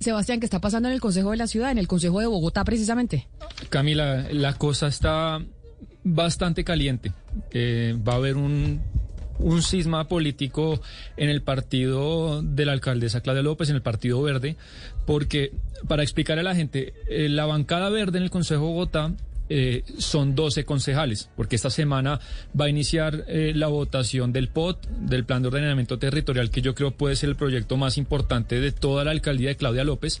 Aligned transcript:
Sebastián, 0.00 0.40
¿qué 0.40 0.46
está 0.46 0.60
pasando 0.60 0.88
en 0.88 0.94
el 0.94 1.00
Consejo 1.00 1.30
de 1.30 1.38
la 1.38 1.46
Ciudad, 1.46 1.70
en 1.70 1.78
el 1.78 1.88
Consejo 1.88 2.20
de 2.20 2.26
Bogotá 2.26 2.64
precisamente? 2.64 3.28
Camila, 3.70 4.26
la 4.30 4.52
cosa 4.54 4.88
está 4.88 5.40
bastante 6.04 6.64
caliente. 6.64 7.12
Eh, 7.50 7.96
va 8.06 8.12
a 8.12 8.16
haber 8.16 8.36
un, 8.36 8.82
un 9.38 9.62
cisma 9.62 10.06
político 10.06 10.80
en 11.16 11.30
el 11.30 11.42
partido 11.42 12.42
de 12.42 12.66
la 12.66 12.72
alcaldesa 12.72 13.20
Claudia 13.22 13.42
López, 13.42 13.70
en 13.70 13.76
el 13.76 13.82
Partido 13.82 14.22
Verde, 14.22 14.56
porque 15.06 15.52
para 15.88 16.02
explicarle 16.02 16.40
a 16.40 16.44
la 16.44 16.54
gente, 16.54 16.94
eh, 17.08 17.28
la 17.28 17.46
bancada 17.46 17.88
verde 17.88 18.18
en 18.18 18.24
el 18.24 18.30
Consejo 18.30 18.62
de 18.62 18.68
Bogotá 18.68 19.12
eh, 19.48 19.84
son 19.98 20.34
12 20.34 20.64
concejales, 20.64 21.30
porque 21.36 21.56
esta 21.56 21.70
semana 21.70 22.20
va 22.58 22.66
a 22.66 22.68
iniciar 22.68 23.24
eh, 23.28 23.52
la 23.54 23.68
votación 23.68 24.32
del 24.32 24.48
POT, 24.48 24.86
del 24.88 25.24
Plan 25.24 25.42
de 25.42 25.48
Ordenamiento 25.48 25.98
Territorial, 25.98 26.50
que 26.50 26.62
yo 26.62 26.74
creo 26.74 26.90
puede 26.90 27.16
ser 27.16 27.28
el 27.28 27.36
proyecto 27.36 27.76
más 27.76 27.96
importante 27.98 28.60
de 28.60 28.72
toda 28.72 29.04
la 29.04 29.12
alcaldía 29.12 29.50
de 29.50 29.56
Claudia 29.56 29.84
López, 29.84 30.20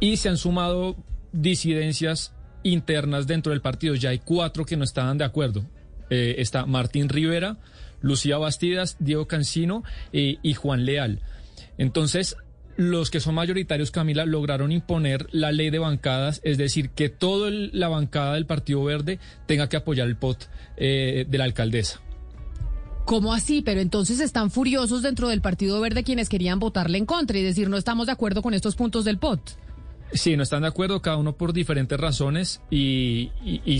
y 0.00 0.16
se 0.16 0.28
han 0.28 0.36
sumado 0.36 0.96
disidencias 1.32 2.34
internas 2.62 3.26
dentro 3.26 3.52
del 3.52 3.60
partido. 3.60 3.94
Ya 3.94 4.10
hay 4.10 4.18
cuatro 4.18 4.64
que 4.64 4.76
no 4.76 4.84
estaban 4.84 5.18
de 5.18 5.24
acuerdo. 5.24 5.64
Eh, 6.10 6.36
está 6.38 6.66
Martín 6.66 7.08
Rivera, 7.08 7.58
Lucía 8.00 8.38
Bastidas, 8.38 8.96
Diego 8.98 9.26
Cancino 9.26 9.84
y 10.12 10.54
Juan 10.54 10.84
Leal. 10.84 11.20
Entonces, 11.78 12.36
los 12.76 13.10
que 13.10 13.20
son 13.20 13.34
mayoritarios, 13.34 13.90
Camila, 13.90 14.26
lograron 14.26 14.72
imponer 14.72 15.26
la 15.32 15.52
ley 15.52 15.70
de 15.70 15.78
bancadas, 15.78 16.40
es 16.44 16.58
decir, 16.58 16.90
que 16.90 17.08
toda 17.08 17.50
la 17.50 17.88
bancada 17.88 18.34
del 18.34 18.46
Partido 18.46 18.84
Verde 18.84 19.18
tenga 19.46 19.68
que 19.68 19.76
apoyar 19.76 20.06
el 20.06 20.16
POT 20.16 20.44
eh, 20.76 21.26
de 21.28 21.38
la 21.38 21.44
alcaldesa. 21.44 22.00
¿Cómo 23.04 23.32
así? 23.32 23.62
Pero 23.62 23.80
entonces 23.80 24.18
están 24.18 24.50
furiosos 24.50 25.02
dentro 25.02 25.28
del 25.28 25.40
Partido 25.40 25.80
Verde 25.80 26.02
quienes 26.02 26.28
querían 26.28 26.58
votarle 26.58 26.98
en 26.98 27.06
contra 27.06 27.38
y 27.38 27.42
decir 27.42 27.68
no 27.68 27.76
estamos 27.76 28.06
de 28.06 28.12
acuerdo 28.12 28.42
con 28.42 28.52
estos 28.52 28.74
puntos 28.74 29.04
del 29.04 29.18
POT. 29.18 29.52
Sí, 30.12 30.36
no 30.36 30.44
están 30.44 30.62
de 30.62 30.68
acuerdo, 30.68 31.02
cada 31.02 31.16
uno 31.16 31.36
por 31.36 31.52
diferentes 31.52 31.98
razones 31.98 32.62
y, 32.70 33.30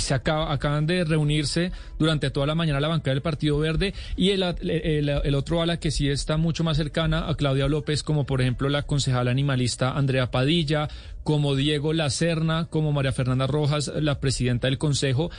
se 0.01 0.15
acaban 0.15 0.87
de 0.87 1.05
reunirse 1.05 1.71
durante 1.99 2.31
toda 2.31 2.47
la 2.47 2.55
mañana 2.55 2.81
la 2.81 2.89
bancada 2.89 3.15
del 3.15 3.23
Partido 3.23 3.59
Verde 3.59 3.95
y 4.17 4.31
el, 4.31 4.43
el, 4.43 5.35
otro 5.35 5.63
ala 5.63 5.79
que 5.79 5.91
sí 5.91 6.09
está 6.09 6.37
mucho 6.37 6.65
más 6.65 6.77
cercana 6.77 7.29
a 7.29 7.35
Claudia 7.37 7.69
López, 7.69 8.03
como 8.03 8.27
por 8.27 8.41
ejemplo 8.41 8.69
la 8.69 8.83
concejala 8.83 9.31
animalista 9.31 9.93
Andrea 9.93 10.31
Padilla, 10.31 10.89
como 11.23 11.55
Diego 11.55 11.93
Lacerna, 11.93 12.67
como 12.71 12.93
María 12.93 13.13
Fernanda 13.13 13.47
Rojas, 13.47 13.93
la 13.95 14.21
presidenta 14.21 14.67
del 14.67 14.79
Consejo, 14.79 15.31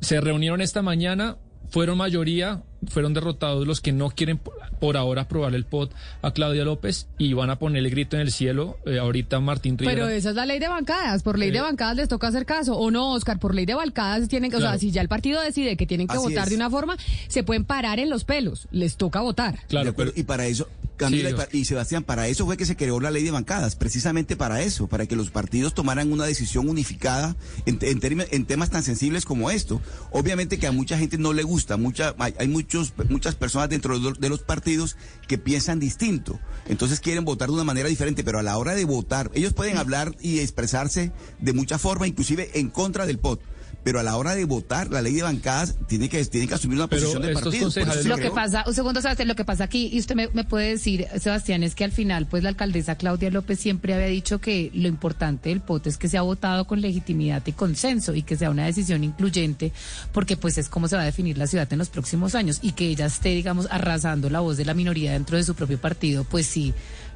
se 0.00 0.20
reunieron 0.20 0.60
esta 0.60 0.82
mañana 0.82 1.36
fueron 1.70 1.98
mayoría, 1.98 2.62
fueron 2.88 3.14
derrotados 3.14 3.66
los 3.66 3.80
que 3.80 3.92
no 3.92 4.10
quieren 4.10 4.40
por 4.80 4.96
ahora 4.96 5.22
aprobar 5.22 5.54
el 5.54 5.64
POT 5.64 5.92
a 6.22 6.32
Claudia 6.32 6.64
López 6.64 7.06
y 7.18 7.32
van 7.32 7.50
a 7.50 7.58
poner 7.58 7.84
el 7.84 7.90
grito 7.90 8.16
en 8.16 8.22
el 8.22 8.32
cielo 8.32 8.78
eh, 8.84 8.98
ahorita 8.98 9.40
Martín 9.40 9.78
Rivera. 9.78 9.94
Pero 9.94 10.08
esa 10.08 10.30
es 10.30 10.36
la 10.36 10.46
ley 10.46 10.58
de 10.58 10.68
bancadas, 10.68 11.22
por 11.22 11.38
ley 11.38 11.50
de 11.50 11.58
eh, 11.58 11.62
bancadas 11.62 11.96
les 11.96 12.08
toca 12.08 12.28
hacer 12.28 12.44
caso, 12.44 12.76
o 12.76 12.90
no, 12.90 13.12
Oscar, 13.12 13.38
por 13.38 13.54
ley 13.54 13.66
de 13.66 13.74
bancadas 13.74 14.28
tienen 14.28 14.50
que, 14.50 14.56
o 14.56 14.60
sea, 14.60 14.78
si 14.78 14.90
ya 14.90 15.00
el 15.00 15.08
partido 15.08 15.40
decide 15.40 15.76
que 15.76 15.86
tienen 15.86 16.08
que 16.08 16.18
votar 16.18 16.48
de 16.48 16.56
una 16.56 16.70
forma, 16.70 16.96
se 17.28 17.42
pueden 17.42 17.64
parar 17.64 17.98
en 17.98 18.10
los 18.10 18.24
pelos, 18.24 18.68
les 18.70 18.96
toca 18.96 19.20
votar. 19.20 19.58
Claro, 19.68 19.94
pero, 19.94 20.12
y 20.14 20.24
para 20.24 20.46
eso, 20.46 20.68
Camila 21.02 21.48
y, 21.52 21.64
Sebastián, 21.64 22.04
para 22.04 22.28
eso 22.28 22.46
fue 22.46 22.56
que 22.56 22.66
se 22.66 22.76
creó 22.76 23.00
la 23.00 23.10
ley 23.10 23.24
de 23.24 23.30
bancadas, 23.30 23.76
precisamente 23.76 24.36
para 24.36 24.62
eso, 24.62 24.86
para 24.86 25.06
que 25.06 25.16
los 25.16 25.30
partidos 25.30 25.74
tomaran 25.74 26.12
una 26.12 26.24
decisión 26.24 26.68
unificada 26.68 27.36
en, 27.66 27.78
en 27.82 28.46
temas 28.46 28.70
tan 28.70 28.82
sensibles 28.82 29.24
como 29.24 29.50
esto. 29.50 29.80
Obviamente 30.10 30.58
que 30.58 30.66
a 30.66 30.72
mucha 30.72 30.98
gente 30.98 31.18
no 31.18 31.32
le 31.32 31.42
gusta, 31.42 31.76
mucha, 31.76 32.14
hay, 32.18 32.48
muchos, 32.48 32.92
muchas 33.08 33.34
personas 33.34 33.68
dentro 33.68 33.98
de 33.98 34.28
los 34.28 34.40
partidos 34.40 34.96
que 35.26 35.38
piensan 35.38 35.80
distinto, 35.80 36.38
entonces 36.66 37.00
quieren 37.00 37.24
votar 37.24 37.48
de 37.48 37.54
una 37.54 37.64
manera 37.64 37.88
diferente, 37.88 38.24
pero 38.24 38.38
a 38.38 38.42
la 38.42 38.56
hora 38.58 38.74
de 38.74 38.84
votar, 38.84 39.30
ellos 39.34 39.52
pueden 39.52 39.78
hablar 39.78 40.14
y 40.20 40.38
expresarse 40.38 41.12
de 41.40 41.52
mucha 41.52 41.78
forma, 41.78 42.06
inclusive 42.06 42.50
en 42.54 42.70
contra 42.70 43.06
del 43.06 43.18
POT 43.18 43.42
pero 43.84 44.00
a 44.00 44.02
la 44.02 44.16
hora 44.16 44.34
de 44.34 44.44
votar 44.44 44.90
la 44.90 45.02
ley 45.02 45.14
de 45.14 45.22
bancadas 45.22 45.76
tiene 45.88 46.08
que 46.08 46.24
tiene 46.24 46.46
que 46.48 46.54
asumir 46.54 46.78
una 46.78 46.86
posición 46.86 47.22
de 47.22 47.32
partido. 47.32 47.70
Lo 48.04 48.16
que 48.16 48.30
pasa, 48.30 48.64
un 48.66 48.74
segundo, 48.74 49.00
Sebastián, 49.00 49.28
lo 49.28 49.34
que 49.34 49.44
pasa 49.44 49.64
aquí, 49.64 49.90
y 49.92 49.98
usted 49.98 50.14
me, 50.14 50.44
puede 50.44 50.70
decir, 50.70 51.06
Sebastián, 51.20 51.62
es 51.62 51.74
que 51.74 51.84
al 51.84 51.92
final, 51.92 52.26
pues 52.26 52.42
la 52.42 52.50
alcaldesa 52.50 52.96
Claudia 52.96 53.30
López 53.30 53.58
siempre 53.58 53.94
había 53.94 54.06
dicho 54.06 54.40
que 54.40 54.70
lo 54.74 54.88
importante 54.88 55.48
del 55.48 55.60
POT 55.60 55.88
es 55.88 55.98
que 55.98 56.08
se 56.08 56.18
ha 56.18 56.22
votado 56.22 56.66
con 56.66 56.80
legitimidad 56.80 57.42
y 57.46 57.52
consenso 57.52 58.14
y 58.14 58.22
que 58.22 58.36
sea 58.36 58.50
una 58.50 58.66
decisión 58.66 59.04
incluyente, 59.04 59.72
porque 60.12 60.36
pues 60.36 60.58
es 60.58 60.68
como 60.68 60.88
se 60.88 60.96
va 60.96 61.02
a 61.02 61.06
definir 61.06 61.38
la 61.38 61.46
ciudad 61.46 61.70
en 61.72 61.78
los 61.78 61.88
próximos 61.88 62.34
años 62.34 62.58
y 62.62 62.72
que 62.72 62.86
ella 62.86 63.06
esté, 63.06 63.30
digamos, 63.30 63.66
arrasando 63.70 64.30
la 64.30 64.40
voz 64.40 64.56
de 64.56 64.64
la 64.64 64.74
minoría 64.74 65.12
dentro 65.12 65.36
de 65.36 65.44
su 65.44 65.54
propio 65.54 65.78
partido, 65.78 66.24
pues 66.24 66.46
sí 66.46 66.74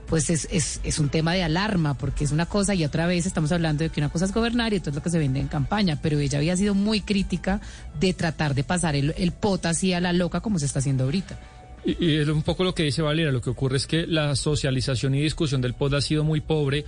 pues 0.08 0.30
es, 0.30 0.48
es, 0.50 0.80
es, 0.84 0.98
un 0.98 1.08
tema 1.08 1.34
de 1.34 1.42
alarma, 1.42 1.94
porque 1.94 2.24
es 2.24 2.32
una 2.32 2.46
cosa 2.46 2.74
y 2.74 2.84
otra 2.84 3.06
vez 3.06 3.26
estamos 3.26 3.52
hablando 3.52 3.84
de 3.84 3.90
que 3.90 4.00
una 4.00 4.08
cosa 4.08 4.24
es 4.24 4.32
gobernar 4.32 4.72
y 4.72 4.76
esto 4.76 4.90
es 4.90 4.96
lo 4.96 5.02
que 5.02 5.10
se 5.10 5.18
vende 5.18 5.40
en 5.40 5.48
campaña, 5.48 5.98
pero 6.00 6.18
ella 6.18 6.38
había 6.38 6.56
sido 6.56 6.74
muy 6.74 7.00
crítica 7.00 7.60
de 7.98 8.14
tratar 8.14 8.54
de 8.54 8.64
pasar 8.64 8.96
el, 8.96 9.14
el 9.16 9.32
pot 9.32 9.66
así 9.66 9.92
a 9.92 10.00
la 10.00 10.12
loca 10.12 10.40
como 10.40 10.58
se 10.58 10.66
está 10.66 10.78
haciendo 10.78 11.04
ahorita. 11.04 11.38
Y, 11.86 12.16
es 12.16 12.28
un 12.28 12.42
poco 12.42 12.64
lo 12.64 12.74
que 12.74 12.82
dice 12.82 13.00
Valera, 13.00 13.30
lo 13.30 13.40
que 13.40 13.50
ocurre 13.50 13.76
es 13.76 13.86
que 13.86 14.08
la 14.08 14.34
socialización 14.34 15.14
y 15.14 15.22
discusión 15.22 15.60
del 15.60 15.74
POT 15.74 15.94
ha 15.94 16.00
sido 16.00 16.24
muy 16.24 16.40
pobre. 16.40 16.84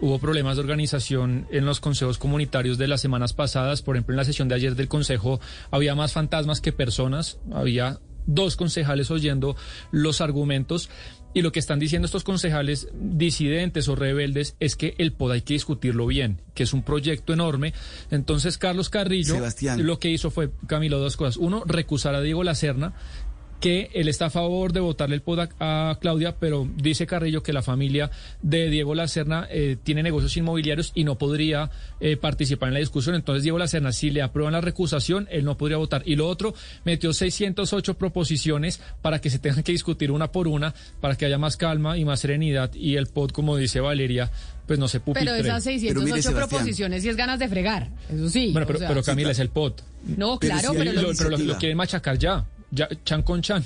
Hubo 0.00 0.20
problemas 0.20 0.56
de 0.56 0.60
organización 0.60 1.48
en 1.50 1.66
los 1.66 1.80
consejos 1.80 2.18
comunitarios 2.18 2.78
de 2.78 2.86
las 2.86 3.00
semanas 3.00 3.32
pasadas. 3.32 3.82
Por 3.82 3.96
ejemplo, 3.96 4.12
en 4.12 4.18
la 4.18 4.24
sesión 4.24 4.46
de 4.46 4.54
ayer 4.54 4.76
del 4.76 4.86
consejo 4.86 5.40
había 5.72 5.96
más 5.96 6.12
fantasmas 6.12 6.60
que 6.60 6.72
personas. 6.72 7.38
Había 7.52 7.98
dos 8.28 8.54
concejales 8.54 9.10
oyendo 9.10 9.56
los 9.90 10.20
argumentos. 10.20 10.88
Y 11.34 11.42
lo 11.42 11.52
que 11.52 11.58
están 11.58 11.78
diciendo 11.78 12.06
estos 12.06 12.24
concejales 12.24 12.88
disidentes 12.94 13.88
o 13.88 13.94
rebeldes 13.94 14.56
es 14.60 14.76
que 14.76 14.94
el 14.98 15.12
POD 15.12 15.32
hay 15.32 15.42
que 15.42 15.54
discutirlo 15.54 16.06
bien, 16.06 16.40
que 16.54 16.62
es 16.62 16.72
un 16.72 16.82
proyecto 16.82 17.32
enorme. 17.32 17.74
Entonces, 18.10 18.56
Carlos 18.56 18.88
Carrillo 18.88 19.36
lo 19.76 19.98
que 19.98 20.10
hizo 20.10 20.30
fue, 20.30 20.50
Camilo, 20.66 20.98
dos 20.98 21.16
cosas. 21.16 21.36
Uno, 21.36 21.64
recusar 21.66 22.14
a 22.14 22.22
Diego 22.22 22.44
Lacerna, 22.44 22.94
que 23.60 23.90
él 23.94 24.08
está 24.08 24.26
a 24.26 24.30
favor 24.30 24.72
de 24.72 24.80
votarle 24.80 25.16
el 25.16 25.22
PODAC 25.22 25.54
a 25.58 25.98
Claudia, 26.00 26.36
pero 26.38 26.68
dice 26.76 27.06
Carrillo 27.06 27.42
que 27.42 27.52
la 27.52 27.62
familia 27.62 28.10
de 28.42 28.70
Diego 28.70 28.94
Lacerna 28.94 29.48
eh, 29.50 29.76
tiene 29.82 30.02
negocios 30.02 30.36
inmobiliarios 30.36 30.92
y 30.94 31.04
no 31.04 31.18
podría 31.18 31.70
eh, 32.00 32.16
participar 32.16 32.68
en 32.68 32.74
la 32.74 32.80
discusión. 32.80 33.14
Entonces, 33.14 33.42
Diego 33.42 33.58
Lacerna, 33.58 33.92
si 33.92 34.10
le 34.10 34.22
aprueban 34.22 34.52
la 34.52 34.60
recusación, 34.60 35.26
él 35.30 35.44
no 35.44 35.56
podría 35.56 35.76
votar. 35.76 36.02
Y 36.04 36.16
lo 36.16 36.28
otro, 36.28 36.54
metió 36.84 37.12
608 37.12 37.94
proposiciones 37.94 38.80
para 39.02 39.20
que 39.20 39.30
se 39.30 39.38
tengan 39.38 39.62
que 39.62 39.72
discutir 39.72 40.10
una 40.10 40.30
por 40.30 40.46
una, 40.46 40.74
para 41.00 41.16
que 41.16 41.26
haya 41.26 41.38
más 41.38 41.56
calma 41.56 41.98
y 41.98 42.04
más 42.04 42.20
serenidad. 42.20 42.72
Y 42.74 42.96
el 42.96 43.08
POD, 43.08 43.30
como 43.30 43.56
dice 43.56 43.80
Valeria, 43.80 44.30
pues 44.66 44.78
no 44.78 44.86
se 44.86 45.00
pupitre. 45.00 45.24
Pero 45.24 45.36
esas 45.36 45.64
608 45.64 46.32
proposiciones 46.32 47.04
y 47.04 47.08
es 47.08 47.16
ganas 47.16 47.38
de 47.38 47.48
fregar, 47.48 47.88
eso 48.12 48.28
sí. 48.28 48.50
Bueno, 48.52 48.66
pero, 48.66 49.02
Camila 49.02 49.32
es 49.32 49.38
el 49.38 49.48
POD. 49.48 49.72
No, 50.16 50.38
claro, 50.38 50.72
pero, 50.76 50.92
pero 51.16 51.30
lo 51.38 51.56
quieren 51.56 51.76
machacar 51.76 52.18
ya. 52.18 52.44
Chan 53.04 53.22
con 53.22 53.42
chan. 53.42 53.64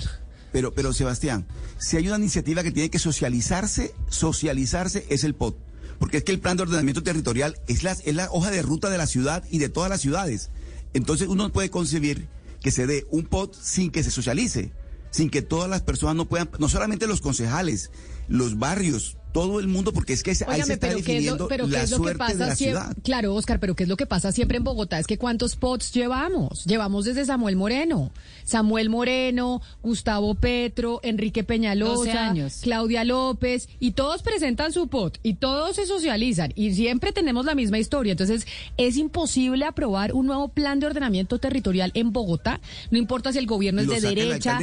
Pero, 0.53 0.75
pero 0.75 0.93
Sebastián, 0.93 1.47
si 1.79 1.97
hay 1.97 2.09
una 2.09 2.19
iniciativa 2.19 2.63
que 2.63 2.71
tiene 2.71 2.91
que 2.91 2.99
socializarse, 2.99 3.95
socializarse 4.09 5.07
es 5.09 5.25
el 5.25 5.35
POT. 5.35 5.57
Porque 5.99 6.19
es 6.19 6.25
que 6.25 6.33
el 6.33 6.41
plan 6.41 6.57
de 6.57 6.65
ordenamiento 6.65 7.03
territorial 7.03 7.59
es 7.69 7.83
la, 7.83 7.93
es 7.93 8.15
la 8.15 8.29
hoja 8.31 8.51
de 8.51 8.63
ruta 8.63 8.91
de 8.91 8.99
la 8.99 9.07
ciudad 9.07 9.45
y 9.51 9.59
de 9.59 9.69
todas 9.69 9.89
las 9.89 10.01
ciudades. 10.01 10.51
Entonces 10.95 11.29
uno 11.29 11.51
puede 11.53 11.71
concebir 11.71 12.29
que 12.61 12.71
se 12.71 12.87
dé 12.87 13.07
un 13.11 13.25
POT 13.25 13.55
sin 13.55 13.91
que 13.91 14.03
se 14.03 14.11
socialice, 14.11 14.73
sin 15.11 15.31
que 15.31 15.43
todas 15.43 15.71
las 15.71 15.83
personas 15.83 16.17
no 16.17 16.27
puedan, 16.27 16.51
no 16.59 16.69
solamente 16.69 17.07
los 17.07 17.21
concejales, 17.21 17.91
los 18.29 18.59
barrios, 18.59 19.17
todo 19.33 19.61
el 19.61 19.69
mundo, 19.69 19.93
porque 19.93 20.13
es 20.13 20.23
que 20.23 20.31
ahí 20.47 20.63
se 20.63 20.75
está 20.75 20.89
definiendo 20.89 21.49
la 21.67 21.87
suerte 21.87 22.25
de 22.33 22.35
la 22.35 22.57
ciudad. 22.57 22.97
Claro, 23.03 23.35
Oscar, 23.35 23.61
pero 23.61 23.75
¿qué 23.75 23.85
es 23.85 23.89
lo 23.89 23.97
que 23.97 24.07
pasa 24.07 24.33
siempre 24.33 24.59
en 24.59 24.65
Bogotá? 24.65 24.99
Es 24.99 25.07
que 25.07 25.19
¿cuántos 25.19 25.57
pots 25.57 25.93
llevamos? 25.93 26.65
Llevamos 26.65 27.05
desde 27.05 27.25
Samuel 27.25 27.57
Moreno. 27.57 28.13
Samuel 28.45 28.91
Moreno, 28.91 29.63
Gustavo 29.83 30.35
Petro, 30.35 31.01
Enrique 31.03 31.45
Peñalosa, 31.45 32.35
Claudia 32.63 33.05
López, 33.05 33.69
y 33.79 33.93
todos 33.93 34.23
presentan 34.23 34.73
su 34.73 34.89
pot, 34.89 35.19
y 35.23 35.35
todos 35.35 35.77
se 35.77 35.87
socializan, 35.87 36.53
y 36.55 36.75
siempre 36.75 37.13
tenemos 37.13 37.47
la 37.47 37.55
misma 37.55 37.79
historia. 37.79 38.13
Entonces, 38.13 38.47
es 38.77 38.97
imposible 38.97 39.65
aprobar 39.65 40.13
un 40.13 40.27
nuevo 40.27 40.49
plan 40.49 40.81
de 40.81 40.87
ordenamiento 40.87 41.39
territorial 41.39 41.93
en 41.95 42.13
Bogotá, 42.13 42.61
no 42.91 42.99
importa 42.99 43.33
si 43.33 43.39
el 43.39 43.47
gobierno 43.47 43.81
es 43.81 43.89
de 43.89 44.01
derecha, 44.01 44.59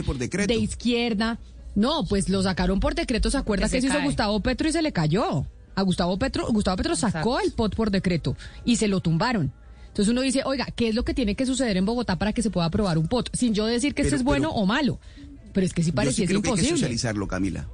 de 0.47 0.55
izquierda. 0.55 1.39
No, 1.75 2.03
pues 2.05 2.29
lo 2.29 2.41
sacaron 2.43 2.79
por 2.79 2.95
decreto. 2.95 3.29
¿Se 3.29 3.37
acuerda 3.37 3.69
que, 3.69 3.81
se, 3.81 3.87
hizo 3.87 4.01
Gustavo 4.01 4.39
Petro 4.39 4.67
y 4.67 4.71
se 4.71 4.81
le 4.81 4.91
cayó? 4.91 5.45
A 5.75 5.81
Gustavo 5.81 6.17
Petro, 6.17 6.47
Gustavo 6.47 6.77
Petro 6.77 6.95
sacó 6.95 7.39
el 7.39 7.53
POT 7.53 7.75
por 7.75 7.89
decreto 7.89 8.35
y 8.65 8.75
se 8.75 8.87
lo 8.87 8.99
tumbaron. 8.99 9.53
Entonces 9.87 10.11
uno 10.11 10.21
dice, 10.21 10.41
oiga, 10.45 10.67
¿qué 10.75 10.89
es 10.89 10.95
lo 10.95 11.03
que 11.03 11.13
tiene 11.13 11.35
que 11.35 11.45
suceder 11.45 11.77
en 11.77 11.85
Bogotá 11.85 12.17
para 12.17 12.33
que 12.33 12.41
se 12.41 12.49
pueda 12.49 12.67
aprobar 12.67 12.97
un 12.97 13.07
POT? 13.07 13.29
Sin 13.33 13.53
yo 13.53 13.65
decir 13.65 13.93
que 13.93 14.01
esto 14.01 14.15
es 14.15 14.23
bueno 14.23 14.49
o 14.51 14.65
malo. 14.65 14.99
Pero 15.53 15.65
es 15.65 15.73
que 15.73 15.83
sí 15.83 15.91
parece 15.91 16.27
que 16.27 16.33
imposible. 16.33 16.61
hay 16.61 16.67
que 16.67 16.75
socializarlo, 16.75 17.27
Camila 17.27 17.67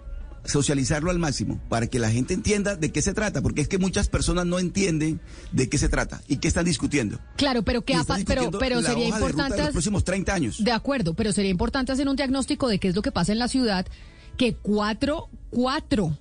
socializarlo 0.45 1.11
al 1.11 1.19
máximo 1.19 1.59
para 1.69 1.87
que 1.87 1.99
la 1.99 2.09
gente 2.09 2.33
entienda 2.33 2.75
de 2.75 2.91
qué 2.91 3.01
se 3.01 3.13
trata, 3.13 3.41
porque 3.41 3.61
es 3.61 3.67
que 3.67 3.77
muchas 3.77 4.07
personas 4.07 4.45
no 4.45 4.59
entienden 4.59 5.19
de 5.51 5.69
qué 5.69 5.77
se 5.77 5.89
trata 5.89 6.21
y 6.27 6.37
qué 6.37 6.47
están 6.47 6.65
discutiendo. 6.65 7.19
Claro, 7.35 7.63
pero 7.63 7.83
qué 7.83 7.95
pero 8.25 8.51
pero 8.51 8.81
sería 8.81 9.07
importante 9.07 9.57
los 9.57 9.71
próximos 9.71 10.03
30 10.03 10.33
años. 10.33 10.63
De 10.63 10.71
acuerdo, 10.71 11.13
pero 11.13 11.31
sería 11.31 11.51
importante 11.51 11.91
hacer 11.91 12.07
un 12.07 12.15
diagnóstico 12.15 12.67
de 12.67 12.79
qué 12.79 12.89
es 12.89 12.95
lo 12.95 13.01
que 13.01 13.11
pasa 13.11 13.31
en 13.31 13.39
la 13.39 13.47
ciudad 13.47 13.85
que 14.37 14.53
cuatro 14.53 15.29
cuatro 15.49 16.17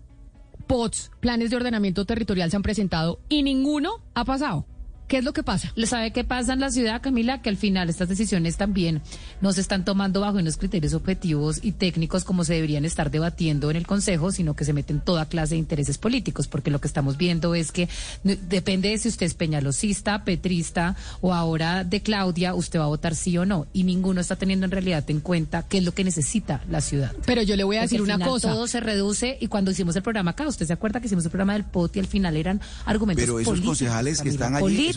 POTS, 0.67 1.11
planes 1.20 1.50
de 1.50 1.56
ordenamiento 1.56 2.05
territorial 2.05 2.50
se 2.50 2.56
han 2.56 2.62
presentado 2.62 3.20
y 3.29 3.43
ninguno 3.43 4.03
ha 4.15 4.25
pasado. 4.25 4.67
¿Qué 5.09 5.19
es 5.19 5.25
lo 5.25 5.35
que 5.35 5.43
pasa? 5.43 5.73
¿Sabe 5.85 6.12
qué 6.12 6.25
pasa 6.25 6.55
en 6.55 6.61
la 6.61 6.71
ciudad, 6.71 7.03
Camila? 7.03 7.43
Que 7.43 7.51
al 7.51 7.59
final 7.59 7.91
estas 7.91 8.09
decisiones 8.09 8.56
también 8.56 9.03
no 9.43 9.53
se 9.53 9.61
están 9.61 9.85
tomando 9.85 10.21
bajo 10.21 10.39
unos 10.39 10.56
criterios 10.56 10.95
objetivos 10.95 11.61
y 11.62 11.73
técnicos 11.73 12.25
como 12.25 12.43
se 12.45 12.55
deberían 12.55 12.87
estar 12.87 13.11
debatiendo 13.11 13.71
en 13.71 13.77
el 13.77 13.87
Consejo, 13.87 14.33
sino 14.33 14.56
que 14.56 14.65
se 14.65 14.73
meten 14.73 15.01
toda 15.01 15.27
clase 15.27 15.55
de 15.55 15.59
intereses 15.59 15.99
políticos, 15.99 16.49
porque 16.49 16.71
lo 16.71 16.81
que 16.81 16.89
estamos 16.89 17.19
viendo 17.19 17.55
es 17.55 17.71
que 17.71 17.89
depende 18.23 18.89
de 18.89 18.99
si 18.99 19.09
usted 19.09 19.27
es 19.27 19.35
peñalosista, 19.35 20.25
petrista 20.25 20.97
o 21.21 21.35
ahora 21.35 21.85
de 21.85 22.01
Claudia, 22.01 22.55
usted 22.55 22.79
va 22.79 22.85
a 22.85 22.89
votar 22.89 23.15
sí 23.15 23.37
o 23.37 23.45
no. 23.45 23.67
Y 23.75 23.85
ninguno 23.85 24.23
está 24.23 24.37
teniendo 24.37 24.65
en 24.65 24.71
realidad 24.71 25.05
en 25.09 25.21
cuenta 25.21 25.65
qué 25.69 25.79
es 25.79 25.85
lo 25.85 25.93
que 25.93 26.05
necesita 26.05 26.62
la 26.71 26.81
ciudad. 26.81 27.12
Pero 27.27 27.43
yo 27.43 27.56
le 27.56 27.65
voy 27.65 27.77
a 27.77 27.83
decir 27.83 28.01
una 28.01 28.19
cosa. 28.19 28.49
Todo 28.49 28.67
se 28.67 28.81
reduce 28.81 29.37
y 29.39 29.49
cuando 29.49 29.71
hicimos 29.71 29.97
el 29.97 30.03
programa 30.03 30.31
acá, 30.31 30.49
usted 30.49 30.67
se 30.67 30.73
acuerda 30.73 31.01
que 31.01 31.06
hicimos 31.06 31.25
el 31.25 31.31
programa 31.31 31.53
del 31.53 31.65
POT 31.65 31.97
y 31.97 32.01
al 32.01 32.06
final 32.06 32.37
eran 32.37 32.61
argumentos 32.87 33.23
Pero 33.23 33.39
esos 33.39 33.61
concejales 33.61 34.23
que 34.23 34.31
están 34.31 34.56
allí 34.56 34.94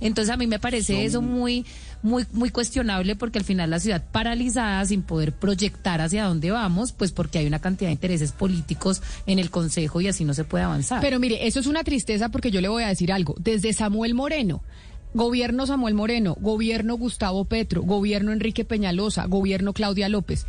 entonces 0.00 0.32
a 0.32 0.36
mí 0.36 0.46
me 0.46 0.58
parece 0.58 1.04
eso 1.04 1.22
muy, 1.22 1.64
muy, 2.02 2.26
muy 2.32 2.50
cuestionable 2.50 3.16
porque 3.16 3.38
al 3.38 3.44
final 3.44 3.70
la 3.70 3.80
ciudad 3.80 4.04
paralizada 4.10 4.84
sin 4.84 5.02
poder 5.02 5.32
proyectar 5.32 6.00
hacia 6.00 6.24
dónde 6.24 6.50
vamos, 6.50 6.92
pues 6.92 7.12
porque 7.12 7.38
hay 7.38 7.46
una 7.46 7.60
cantidad 7.60 7.88
de 7.88 7.92
intereses 7.92 8.32
políticos 8.32 9.02
en 9.26 9.38
el 9.38 9.50
Consejo 9.50 10.00
y 10.00 10.08
así 10.08 10.24
no 10.24 10.34
se 10.34 10.44
puede 10.44 10.64
avanzar. 10.64 11.00
Pero 11.00 11.18
mire, 11.18 11.46
eso 11.46 11.60
es 11.60 11.66
una 11.66 11.84
tristeza 11.84 12.28
porque 12.28 12.50
yo 12.50 12.60
le 12.60 12.68
voy 12.68 12.82
a 12.82 12.88
decir 12.88 13.12
algo. 13.12 13.34
Desde 13.38 13.72
Samuel 13.72 14.14
Moreno, 14.14 14.62
Gobierno 15.14 15.66
Samuel 15.66 15.94
Moreno, 15.94 16.36
gobierno 16.38 16.96
Gustavo 16.96 17.46
Petro, 17.46 17.80
gobierno 17.82 18.32
Enrique 18.32 18.66
Peñalosa, 18.66 19.24
gobierno 19.24 19.72
Claudia 19.72 20.10
López. 20.10 20.46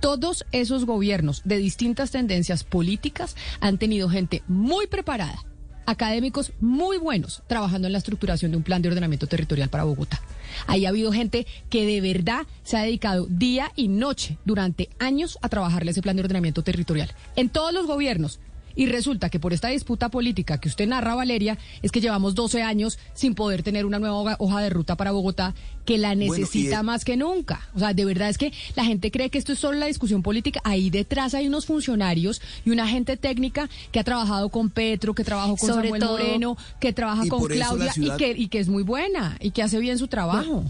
Todos 0.00 0.44
esos 0.52 0.84
gobiernos 0.84 1.40
de 1.46 1.56
distintas 1.56 2.10
tendencias 2.10 2.62
políticas 2.62 3.34
han 3.60 3.78
tenido 3.78 4.10
gente 4.10 4.42
muy 4.46 4.86
preparada, 4.88 5.42
académicos 5.86 6.52
muy 6.60 6.98
buenos 6.98 7.42
trabajando 7.46 7.86
en 7.86 7.92
la 7.92 7.98
estructuración 7.98 8.50
de 8.50 8.56
un 8.56 8.62
plan 8.62 8.82
de 8.82 8.88
ordenamiento 8.88 9.26
territorial 9.26 9.68
para 9.68 9.84
Bogotá. 9.84 10.20
Ahí 10.66 10.86
ha 10.86 10.90
habido 10.90 11.12
gente 11.12 11.46
que 11.68 11.86
de 11.86 12.00
verdad 12.00 12.46
se 12.62 12.76
ha 12.76 12.82
dedicado 12.82 13.26
día 13.26 13.72
y 13.76 13.88
noche 13.88 14.38
durante 14.44 14.88
años 14.98 15.38
a 15.42 15.48
trabajarle 15.48 15.90
ese 15.92 16.02
plan 16.02 16.16
de 16.16 16.22
ordenamiento 16.22 16.62
territorial. 16.62 17.12
En 17.36 17.48
todos 17.48 17.72
los 17.72 17.86
gobiernos, 17.86 18.40
y 18.74 18.86
resulta 18.86 19.28
que 19.30 19.40
por 19.40 19.52
esta 19.52 19.68
disputa 19.68 20.08
política 20.08 20.58
que 20.58 20.68
usted 20.68 20.86
narra, 20.86 21.14
Valeria, 21.14 21.58
es 21.82 21.92
que 21.92 22.00
llevamos 22.00 22.34
12 22.34 22.62
años 22.62 22.98
sin 23.14 23.34
poder 23.34 23.62
tener 23.62 23.86
una 23.86 23.98
nueva 23.98 24.36
hoja 24.38 24.60
de 24.60 24.70
ruta 24.70 24.96
para 24.96 25.12
Bogotá 25.12 25.54
que 25.84 25.98
la 25.98 26.14
necesita 26.14 26.82
más 26.82 27.04
que 27.04 27.16
nunca. 27.16 27.68
O 27.74 27.78
sea, 27.78 27.94
de 27.94 28.04
verdad 28.04 28.28
es 28.28 28.38
que 28.38 28.52
la 28.76 28.84
gente 28.84 29.10
cree 29.10 29.30
que 29.30 29.38
esto 29.38 29.52
es 29.52 29.58
solo 29.58 29.78
la 29.78 29.86
discusión 29.86 30.22
política. 30.22 30.60
Ahí 30.64 30.90
detrás 30.90 31.34
hay 31.34 31.48
unos 31.48 31.66
funcionarios 31.66 32.40
y 32.64 32.70
una 32.70 32.86
gente 32.86 33.16
técnica 33.16 33.68
que 33.90 34.00
ha 34.00 34.04
trabajado 34.04 34.48
con 34.50 34.70
Petro, 34.70 35.14
que 35.14 35.24
trabajó 35.24 35.56
con 35.56 35.68
Samuel 35.68 36.04
Moreno, 36.04 36.56
que 36.78 36.92
trabaja 36.92 37.26
con 37.28 37.44
Claudia 37.46 37.92
y, 37.96 38.10
que, 38.16 38.30
y 38.30 38.48
que 38.48 38.60
es 38.60 38.68
muy 38.68 38.82
buena 38.82 39.36
y 39.40 39.50
que 39.50 39.62
hace 39.62 39.78
bien 39.78 39.98
su 39.98 40.08
trabajo. 40.08 40.64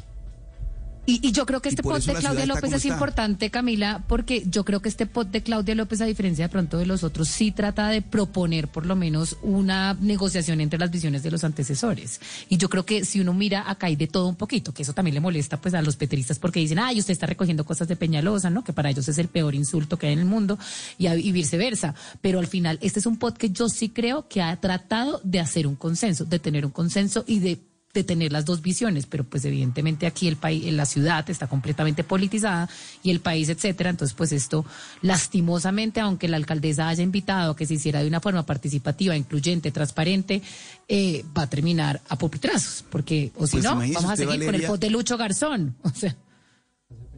Y, 1.06 1.32
yo 1.32 1.46
creo 1.46 1.60
que 1.60 1.68
este 1.68 1.82
pot 1.82 2.02
de 2.04 2.14
Claudia 2.14 2.46
López 2.46 2.72
es 2.72 2.84
importante, 2.84 3.50
Camila, 3.50 4.04
porque 4.06 4.44
yo 4.46 4.64
creo 4.64 4.80
que 4.80 4.88
este 4.88 5.06
pot 5.06 5.28
de 5.30 5.42
Claudia 5.42 5.74
López, 5.74 6.00
a 6.00 6.04
diferencia 6.04 6.44
de 6.44 6.48
pronto 6.48 6.78
de 6.78 6.86
los 6.86 7.02
otros, 7.02 7.28
sí 7.28 7.50
trata 7.52 7.88
de 7.88 8.02
proponer 8.02 8.68
por 8.68 8.86
lo 8.86 8.96
menos 8.96 9.36
una 9.42 9.94
negociación 9.94 10.60
entre 10.60 10.78
las 10.78 10.90
visiones 10.90 11.22
de 11.22 11.30
los 11.30 11.42
antecesores. 11.42 12.20
Y 12.48 12.58
yo 12.58 12.68
creo 12.68 12.84
que 12.84 13.04
si 13.04 13.20
uno 13.20 13.32
mira 13.34 13.70
acá 13.70 13.86
hay 13.86 13.96
de 13.96 14.06
todo 14.06 14.28
un 14.28 14.36
poquito, 14.36 14.72
que 14.72 14.82
eso 14.82 14.92
también 14.92 15.14
le 15.14 15.20
molesta 15.20 15.60
pues 15.60 15.74
a 15.74 15.82
los 15.82 15.96
petristas 15.96 16.38
porque 16.38 16.60
dicen, 16.60 16.78
ay, 16.78 16.98
usted 16.98 17.12
está 17.12 17.26
recogiendo 17.26 17.64
cosas 17.64 17.88
de 17.88 17.96
Peñalosa, 17.96 18.50
¿no? 18.50 18.62
Que 18.62 18.72
para 18.72 18.90
ellos 18.90 19.08
es 19.08 19.18
el 19.18 19.28
peor 19.28 19.54
insulto 19.54 19.96
que 19.96 20.06
hay 20.06 20.12
en 20.12 20.20
el 20.20 20.26
mundo 20.26 20.58
y, 20.98 21.08
y 21.08 21.32
viceversa. 21.32 21.94
Pero 22.20 22.38
al 22.38 22.46
final, 22.46 22.78
este 22.82 23.00
es 23.00 23.06
un 23.06 23.16
pot 23.16 23.36
que 23.36 23.50
yo 23.50 23.68
sí 23.68 23.88
creo 23.88 24.28
que 24.28 24.42
ha 24.42 24.54
tratado 24.60 25.20
de 25.24 25.40
hacer 25.40 25.66
un 25.66 25.76
consenso, 25.76 26.24
de 26.24 26.38
tener 26.38 26.64
un 26.64 26.72
consenso 26.72 27.24
y 27.26 27.40
de 27.40 27.69
de 27.92 28.04
tener 28.04 28.30
las 28.30 28.44
dos 28.44 28.62
visiones, 28.62 29.06
pero 29.06 29.24
pues 29.24 29.44
evidentemente 29.44 30.06
aquí 30.06 30.28
el 30.28 30.36
país, 30.36 30.72
la 30.72 30.86
ciudad 30.86 31.28
está 31.28 31.48
completamente 31.48 32.04
politizada 32.04 32.68
y 33.02 33.10
el 33.10 33.20
país, 33.20 33.48
etcétera. 33.48 33.90
Entonces, 33.90 34.14
pues 34.14 34.30
esto, 34.30 34.64
lastimosamente, 35.02 36.00
aunque 36.00 36.28
la 36.28 36.36
alcaldesa 36.36 36.88
haya 36.88 37.02
invitado 37.02 37.52
a 37.52 37.56
que 37.56 37.66
se 37.66 37.74
hiciera 37.74 38.00
de 38.00 38.06
una 38.06 38.20
forma 38.20 38.46
participativa, 38.46 39.16
incluyente, 39.16 39.72
transparente, 39.72 40.40
eh, 40.86 41.24
va 41.36 41.42
a 41.42 41.50
terminar 41.50 42.00
a 42.08 42.16
popitrazos, 42.16 42.84
porque, 42.88 43.32
o 43.36 43.46
si 43.46 43.54
pues 43.54 43.64
no, 43.64 43.76
vamos 43.76 44.04
a 44.04 44.16
seguir 44.16 44.44
con 44.44 44.54
el 44.54 44.62
pot 44.62 44.80
de 44.80 44.90
Lucho 44.90 45.16
Garzón. 45.16 45.76
O 45.90 45.92
sea. 45.92 46.16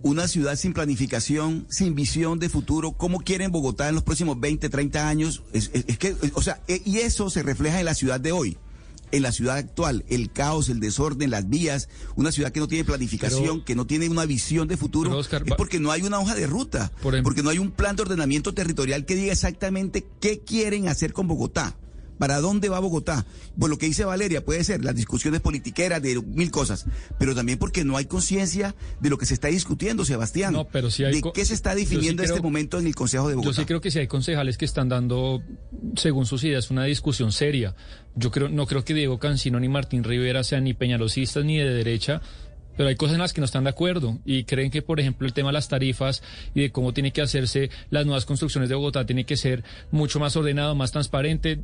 Una 0.03 0.27
ciudad 0.27 0.57
sin 0.57 0.73
planificación, 0.73 1.67
sin 1.69 1.95
visión 1.95 2.39
de 2.39 2.49
futuro, 2.49 2.93
¿cómo 2.93 3.21
quieren 3.21 3.53
Bogotá 3.53 3.89
en 3.89 3.95
los 3.95 4.03
próximos 4.03 4.41
20, 4.41 4.69
30 4.69 5.09
años? 5.09 5.43
Es, 5.53 5.71
es 5.75 5.99
que, 5.99 6.17
o 6.35 6.43
sea, 6.43 6.61
e, 6.67 6.83
y 6.85 6.99
eso 6.99 7.31
se 7.31 7.43
refleja 7.43 7.79
en 7.79 7.85
la 7.85 7.95
ciudad 7.95 8.19
de 8.19 8.33
hoy 8.33 8.57
en 9.12 9.23
la 9.23 9.31
ciudad 9.31 9.56
actual, 9.56 10.05
el 10.09 10.32
caos, 10.32 10.69
el 10.69 10.81
desorden, 10.81 11.31
las 11.31 11.49
vías, 11.49 11.88
una 12.17 12.32
ciudad 12.32 12.50
que 12.50 12.61
no 12.61 12.69
tiene 12.69 12.85
planificación, 12.85 13.62
que 13.64 13.75
no 13.75 13.87
tiene 13.87 14.09
una 14.09 14.25
visión 14.26 14.67
de 14.67 14.76
futuro, 14.76 15.20
es 15.20 15.29
porque 15.56 15.79
no 15.79 15.93
hay 15.93 16.03
una 16.03 16.19
hoja 16.19 16.35
de 16.35 16.47
ruta, 16.47 16.91
porque 17.23 17.43
no 17.43 17.50
hay 17.50 17.59
un 17.59 17.70
plan 17.70 17.94
de 17.94 18.03
ordenamiento 18.03 18.55
territorial 18.55 19.05
que 19.05 19.14
diga 19.14 19.32
exactamente 19.32 20.06
qué 20.20 20.41
quieren 20.41 20.88
hacer 20.88 21.12
con 21.12 21.29
Bogotá. 21.29 21.76
¿Para 22.23 22.41
dónde 22.41 22.69
va 22.69 22.79
Bogotá? 22.79 23.27
Pues 23.59 23.69
lo 23.69 23.79
que 23.79 23.87
dice 23.87 24.05
Valeria 24.05 24.45
puede 24.45 24.63
ser 24.63 24.85
las 24.85 24.95
discusiones 24.95 25.41
politiqueras 25.41 26.01
de 26.01 26.23
mil 26.23 26.53
cosas, 26.53 26.87
pero 27.19 27.35
también 27.35 27.59
porque 27.59 27.85
no 27.85 27.97
hay 27.97 28.05
conciencia 28.05 28.77
de 29.01 29.11
lo 29.11 29.19
que 29.19 29.27
se 29.27 29.35
está 29.35 29.49
discutiendo, 29.49 30.05
Sebastián. 30.05 30.53
No, 30.53 30.69
pero 30.69 30.87
hay 30.87 31.21
¿De 31.21 31.33
qué 31.35 31.45
se 31.45 31.53
está 31.53 31.75
definiendo 31.75 32.23
en 32.23 32.29
este 32.29 32.41
momento 32.41 32.79
en 32.79 32.87
el 32.87 32.95
Consejo 32.95 33.29
de 33.29 33.35
Bogotá? 33.35 33.57
Yo 33.57 33.61
sí 33.63 33.67
creo 33.67 33.81
que 33.81 33.91
si 33.91 33.99
hay 33.99 34.07
concejales 34.07 34.57
que 34.57 34.65
están 34.65 34.89
dando, 34.89 35.43
según 35.97 36.25
sus 36.27 36.45
ideas, 36.45 36.71
una 36.71 36.85
discusión 36.85 37.33
seria. 37.33 37.75
Yo 38.15 38.31
creo, 38.31 38.49
no 38.49 38.69
creo 38.69 38.85
que 38.85 38.95
Diego 38.95 39.19
Cancino 39.19 39.59
ni 39.59 39.69
Martín 39.69 40.05
Rivera 40.05 40.45
sean 40.45 40.63
ni 40.63 40.75
peñalosistas 40.75 41.45
ni 41.45 41.59
de 41.59 41.75
derecha 41.75 42.23
pero 42.77 42.89
hay 42.89 42.97
cosas 42.97 43.15
en 43.15 43.21
las 43.21 43.33
que 43.33 43.41
no 43.41 43.45
están 43.45 43.65
de 43.65 43.71
acuerdo 43.71 44.19
y 44.25 44.45
creen 44.45 44.71
que, 44.71 44.83
por 44.83 45.01
ejemplo, 45.01 45.27
el 45.27 45.33
tema 45.33 45.49
de 45.49 45.55
las 45.55 45.69
tarifas 45.69 46.23
y 46.55 46.63
de 46.63 46.73
cómo 46.73 46.93
tiene 46.93 47.13
que 47.13 47.23
hacerse 47.23 47.71
las 47.91 48.07
nuevas 48.07 48.25
construcciones 48.25 48.69
de 48.69 48.75
Bogotá 48.75 49.07
tiene 49.07 49.25
que 49.25 49.37
ser 49.37 49.65
mucho 49.91 50.21
más 50.21 50.37
ordenado, 50.37 50.75
más 50.75 50.93
transparente. 50.93 51.61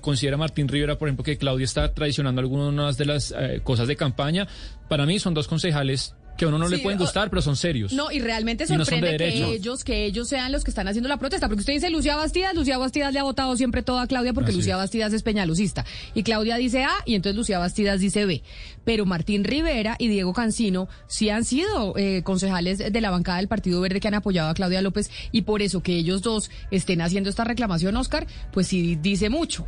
Considera 0.00 0.36
Martín 0.36 0.68
Rivera, 0.68 0.98
por 0.98 1.08
ejemplo, 1.08 1.24
que 1.24 1.38
Claudia 1.38 1.64
está 1.64 1.92
traicionando 1.94 2.40
algunas 2.40 2.96
de 2.98 3.04
las 3.04 3.34
eh, 3.36 3.60
cosas 3.62 3.88
de 3.88 3.96
campaña. 3.96 4.46
Para 4.88 5.06
mí 5.06 5.18
son 5.18 5.34
dos 5.34 5.48
concejales 5.48 6.14
que 6.36 6.44
a 6.44 6.48
uno 6.48 6.58
no 6.58 6.68
le 6.68 6.78
pueden 6.78 6.98
gustar, 6.98 7.30
pero 7.30 7.42
son 7.42 7.56
serios. 7.56 7.92
No, 7.92 8.10
y 8.10 8.20
realmente 8.20 8.66
sorprende 8.66 9.16
que 9.16 9.44
ellos, 9.54 9.84
que 9.84 10.04
ellos 10.04 10.28
sean 10.28 10.52
los 10.52 10.64
que 10.64 10.70
están 10.70 10.88
haciendo 10.88 11.08
la 11.08 11.18
protesta, 11.18 11.48
porque 11.48 11.60
usted 11.60 11.74
dice 11.74 11.90
Lucía 11.90 12.16
Bastidas, 12.16 12.54
Lucía 12.54 12.78
Bastidas 12.78 13.12
le 13.12 13.20
ha 13.20 13.22
votado 13.22 13.56
siempre 13.56 13.82
todo 13.82 13.98
a 13.98 14.06
Claudia 14.06 14.32
porque 14.32 14.52
Lucía 14.52 14.76
Bastidas 14.76 15.12
es 15.12 15.22
peñalucista. 15.22 15.84
Y 16.14 16.22
Claudia 16.22 16.56
dice 16.56 16.84
A 16.84 16.92
y 17.04 17.14
entonces 17.14 17.36
Lucía 17.36 17.58
Bastidas 17.58 18.00
dice 18.00 18.26
B. 18.26 18.42
Pero 18.84 19.06
Martín 19.06 19.44
Rivera 19.44 19.96
y 19.98 20.08
Diego 20.08 20.32
Cancino 20.32 20.88
sí 21.06 21.30
han 21.30 21.44
sido 21.44 21.96
eh, 21.96 22.22
concejales 22.22 22.78
de 22.78 23.00
la 23.00 23.10
bancada 23.10 23.38
del 23.38 23.48
Partido 23.48 23.80
Verde 23.80 24.00
que 24.00 24.08
han 24.08 24.14
apoyado 24.14 24.48
a 24.48 24.54
Claudia 24.54 24.82
López 24.82 25.10
y 25.30 25.42
por 25.42 25.62
eso 25.62 25.82
que 25.82 25.96
ellos 25.96 26.22
dos 26.22 26.50
estén 26.70 27.00
haciendo 27.00 27.30
esta 27.30 27.44
reclamación, 27.44 27.96
Oscar, 27.96 28.26
pues 28.52 28.68
sí 28.68 28.96
dice 29.00 29.30
mucho. 29.30 29.66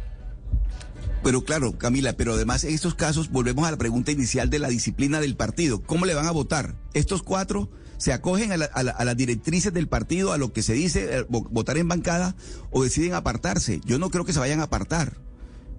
Pero 1.25 1.43
claro, 1.43 1.78
Camila, 1.78 2.12
pero 2.12 2.35
además 2.35 2.64
en 2.64 2.75
estos 2.75 2.95
casos 2.95 3.31
volvemos 3.31 3.66
a 3.66 3.71
la 3.71 3.78
pregunta 3.78 4.12
inicial 4.12 4.50
de 4.50 4.59
la 4.59 4.69
disciplina 4.69 5.21
del 5.21 5.37
partido. 5.37 5.83
¿Cómo 5.83 6.04
le 6.04 6.14
van 6.14 6.26
a 6.26 6.33
votar? 6.33 6.76
Estos 6.93 7.23
cuatro 7.23 7.71
se 7.97 8.12
acogen 8.12 8.52
a, 8.52 8.83
las 8.83 9.16
directrices 9.16 9.73
del 9.73 9.88
partido, 9.88 10.33
a 10.33 10.38
lo 10.38 10.52
que 10.52 10.62
se 10.62 10.75
dice, 10.75 11.21
eh, 11.21 11.25
votar 11.28 11.78
en 11.78 11.88
bancada, 11.88 12.37
o 12.71 12.85
deciden 12.85 13.14
apartarse. 13.14 13.81
Yo 13.87 13.99
no 13.99 14.11
creo 14.11 14.26
que 14.26 14.35
se 14.35 14.38
vayan 14.38 14.61
a 14.61 14.64
apartar, 14.64 15.16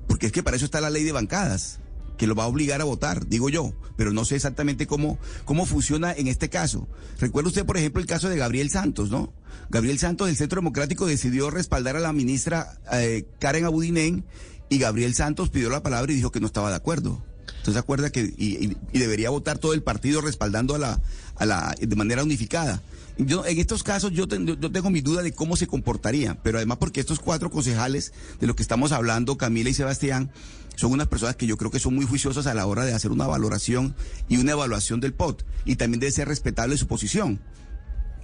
porque 0.08 0.26
es 0.26 0.32
que 0.32 0.42
para 0.42 0.58
eso 0.58 0.66
está 0.66 0.82
la 0.82 0.90
ley 0.90 1.04
de 1.04 1.12
bancadas 1.12 1.80
que 2.18 2.28
lo 2.28 2.36
va 2.36 2.46
a 2.46 2.48
obligar 2.48 2.82
a 2.82 2.86
votar, 2.86 3.28
digo 3.28 3.50
yo, 3.50 3.74
pero 3.98 4.14
no 4.14 4.24
sé 4.26 4.38
exactamente 4.38 4.88
cómo, 4.88 5.20
cómo 5.44 5.66
funciona 5.66 6.14
en 6.14 6.28
este 6.28 6.50
caso. 6.50 6.88
Recuerda 7.20 7.50
usted, 7.50 7.66
por 7.66 7.78
ejemplo, 7.78 8.02
el 8.02 8.08
caso 8.08 8.30
de 8.30 8.38
Gabriel 8.38 8.70
Santos, 8.70 9.12
¿no? 9.12 9.34
Gabriel 9.70 10.00
Santos 10.00 10.28
del 10.28 10.38
Centro 10.38 10.62
Democrático 10.62 11.06
decidió 11.06 11.50
respaldar 11.52 11.98
a 11.98 12.00
la 12.00 12.14
ministra 12.14 12.80
eh, 12.94 13.26
Karen 13.40 13.66
Abudinen 13.66 14.26
y 14.70 14.78
Gabriel 14.78 15.14
Santos 15.14 15.50
pidió 15.50 15.70
la 15.70 15.84
palabra 15.84 16.12
y 16.12 16.16
dijo 16.16 16.32
que 16.32 16.40
no 16.40 16.48
estaba 16.48 16.70
de 16.70 16.76
acuerdo. 16.76 17.24
Entonces 17.58 17.82
acuerda 17.82 18.12
que 18.12 18.34
y, 18.38 18.76
debería 18.94 19.30
votar 19.30 19.58
todo 19.58 19.74
el 19.74 19.82
partido 19.82 20.22
respaldando 20.22 20.76
a 20.76 20.78
la, 20.78 21.02
a 21.36 21.46
la 21.46 21.76
de 21.80 21.96
manera 21.96 22.24
unificada. 22.24 22.82
Yo, 23.18 23.46
en 23.46 23.60
estos 23.60 23.82
casos 23.82 24.12
yo, 24.12 24.28
yo 24.28 24.72
tengo 24.72 24.90
mi 24.90 25.02
duda 25.02 25.24
de 25.24 25.32
cómo 25.32 25.56
se 25.56 25.68
comportaría, 25.68 26.38
pero 26.44 26.58
además 26.58 26.78
porque 26.80 27.00
estos 27.00 27.20
cuatro 27.20 27.50
concejales 27.50 28.14
de 28.40 28.48
los 28.48 28.56
que 28.56 28.62
estamos 28.62 28.92
hablando, 28.92 29.38
Camila 29.38 29.70
y 29.70 29.74
Sebastián, 29.74 30.32
son 30.76 30.92
unas 30.92 31.08
personas 31.08 31.38
que 31.38 31.48
yo 31.48 31.58
creo 31.58 31.72
que 31.72 31.80
son 31.80 31.96
muy 31.96 32.06
juiciosas 32.06 32.46
a 32.48 32.54
la 32.54 32.66
hora 32.66 32.84
de 32.84 32.94
hacer 32.94 33.12
una 33.12 33.26
valoración 33.26 33.96
y 34.28 34.38
una 34.38 34.52
evaluación 34.52 35.00
del 35.00 35.14
POT 35.14 35.44
y 35.64 35.78
también 35.78 36.02
debe 36.02 36.12
ser 36.12 36.28
respetable 36.28 36.78
su 36.78 36.88
posición. 36.88 37.40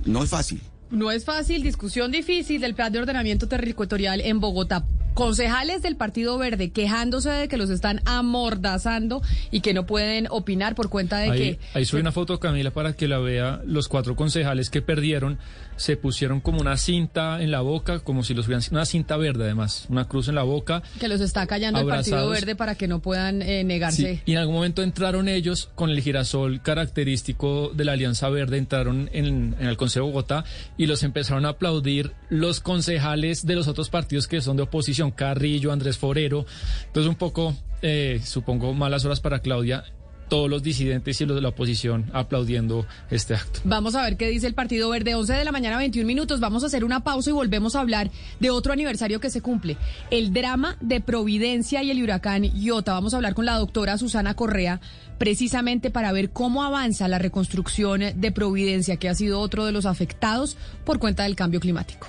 No 0.06 0.24
es 0.24 0.30
fácil. 0.30 0.62
No 0.90 1.10
es 1.10 1.24
fácil, 1.24 1.64
discusión 1.64 2.12
difícil 2.12 2.60
del 2.60 2.76
plan 2.76 2.92
de 2.92 3.00
ordenamiento 3.00 3.48
territorial 3.48 4.20
en 4.22 4.42
Bogotá. 4.42 4.86
Concejales 5.13 5.82
del 5.82 5.96
Partido 5.96 6.38
Verde 6.38 6.72
quejándose 6.72 7.30
de 7.30 7.48
que 7.48 7.58
los 7.58 7.70
están 7.70 8.01
amordazando 8.06 9.22
y 9.51 9.62
que 9.62 9.74
no 9.74 9.86
pueden 9.86 10.27
opinar 10.30 10.75
por 10.75 10.89
cuenta 10.89 11.18
de 11.20 11.32
que... 11.32 11.60
Ahí 11.74 11.86
subí 11.86 12.01
una 12.01 12.12
foto, 12.12 12.39
Camila, 12.39 12.72
para 12.72 12.94
que 12.94 13.08
la 13.08 13.20
vea. 13.20 13.62
Los 13.65 13.88
cuatro 13.88 14.15
concejales 14.15 14.70
que 14.70 14.82
perdieron 14.82 15.39
se 15.75 15.98
pusieron 15.98 16.41
como 16.41 16.62
una 16.62 16.77
cinta 16.77 17.41
en 17.41 17.50
la 17.50 17.62
boca, 17.62 18.00
como 18.00 18.24
si 18.24 18.34
los 18.34 18.46
hubieran... 18.46 18.63
Una 18.72 18.86
cinta 18.86 19.18
verde, 19.18 19.46
además, 19.46 19.88
una 19.89 20.08
cruz 20.08 20.27
en 20.27 20.36
la 20.36 20.44
boca. 20.44 20.84
Que 21.00 21.08
los 21.08 21.22
está 21.22 21.48
callando 21.48 21.80
el 21.80 21.88
Partido 21.88 22.30
Verde 22.30 22.56
para 22.56 22.75
que 22.75 22.88
no 22.88 23.00
puedan 23.00 23.41
eh, 23.41 23.63
negarse. 23.63 24.22
y 24.25 24.32
en 24.34 24.38
algún 24.38 24.56
momento 24.56 24.84
entraron 24.84 25.27
ellos 25.27 25.70
con 25.75 25.89
el 25.89 26.01
girasol 26.01 26.62
característico 26.62 27.72
de 27.74 27.86
la 27.86 27.94
Alianza 27.94 28.30
Verde, 28.30 28.58
entraron 28.58 29.10
en, 29.13 29.56
en 29.60 29.68
el 29.68 29.77
Consejo 29.77 30.06
de 30.06 30.12
Bogotá 30.12 30.46
y 30.77 30.86
los 30.86 31.03
empezaron 31.03 31.46
a 31.46 31.50
aplaudir 31.50 32.12
los 32.30 32.60
concejales 32.60 33.46
de 33.46 33.56
los 33.56 33.68
otros 33.68 33.89
partidos 33.89 34.27
que 34.27 34.41
son 34.41 34.58
de 34.58 34.63
oposición 35.01 35.12
Carrillo, 35.12 35.72
Andrés 35.72 35.98
Forero. 35.98 36.46
Entonces 36.88 37.10
un 37.10 37.15
poco, 37.15 37.55
eh, 37.81 38.22
supongo, 38.24 38.74
malas 38.74 39.05
horas 39.05 39.20
para 39.20 39.39
Claudia 39.39 39.84
todos 40.29 40.50
los 40.50 40.63
disidentes 40.63 41.20
y 41.20 41.25
los 41.25 41.36
de 41.36 41.41
la 41.41 41.50
oposición 41.50 42.10
aplaudiendo 42.13 42.86
este 43.10 43.34
acto. 43.36 43.60
Vamos 43.65 43.96
a 43.96 44.03
ver 44.03 44.15
qué 44.15 44.29
dice 44.29 44.48
el 44.48 44.53
Partido 44.53 44.89
Verde. 44.89 45.13
11 45.13 45.34
de 45.34 45.43
la 45.43 45.51
mañana, 45.51 45.77
21 45.77 46.08
minutos. 46.08 46.39
Vamos 46.39 46.63
a 46.63 46.67
hacer 46.67 46.86
una 46.86 47.03
pausa 47.03 47.31
y 47.31 47.34
volvemos 47.34 47.75
a 47.75 47.81
hablar 47.81 48.10
de 48.39 48.50
otro 48.50 48.72
aniversario 48.72 49.20
que 49.20 49.29
se 49.29 49.41
cumple. 49.41 49.75
El 50.10 50.31
drama 50.31 50.77
de 50.79 51.01
Providencia 51.01 51.84
y 51.84 51.91
el 51.91 52.01
huracán 52.01 52.46
Iota. 52.46 52.93
Vamos 52.93 53.13
a 53.13 53.17
hablar 53.17 53.34
con 53.34 53.46
la 53.46 53.58
doctora 53.58 53.98
Susana 53.98 54.34
Correa 54.34 54.79
precisamente 55.17 55.91
para 55.91 56.13
ver 56.13 56.29
cómo 56.29 56.63
avanza 56.63 57.10
la 57.10 57.20
reconstrucción 57.20 58.01
de 58.15 58.31
Providencia, 58.31 58.96
que 58.96 59.10
ha 59.10 59.15
sido 59.15 59.41
otro 59.41 59.65
de 59.65 59.74
los 59.74 59.86
afectados 59.86 60.55
por 60.86 61.00
cuenta 61.00 61.24
del 61.24 61.36
cambio 61.36 61.60
climático. 61.60 62.08